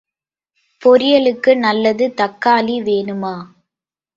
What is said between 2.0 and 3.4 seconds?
தக்காளி வேணுமா?